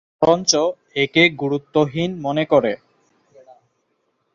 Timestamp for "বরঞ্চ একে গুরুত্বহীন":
0.21-2.11